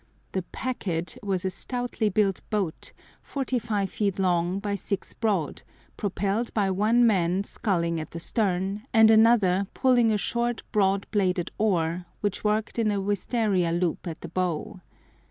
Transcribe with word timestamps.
The 0.31 0.41
"packet" 0.41 1.15
was 1.21 1.45
a 1.45 1.51
stoutly 1.51 2.09
built 2.09 2.41
boat, 2.49 2.91
45 3.21 3.87
feet 3.91 4.17
long 4.17 4.57
by 4.57 4.73
6 4.73 5.13
broad, 5.13 5.61
propelled 5.95 6.51
by 6.55 6.71
one 6.71 7.05
man 7.05 7.43
sculling 7.43 7.99
at 7.99 8.09
the 8.09 8.19
stern, 8.19 8.81
and 8.95 9.11
another 9.11 9.67
pulling 9.75 10.11
a 10.11 10.17
short 10.17 10.63
broad 10.71 11.05
bladed 11.11 11.51
oar, 11.59 12.07
which 12.21 12.43
worked 12.43 12.79
in 12.79 12.89
a 12.89 12.99
wistaria 12.99 13.71
loop 13.71 14.07
at 14.07 14.21
the 14.21 14.29
bow. 14.29 14.81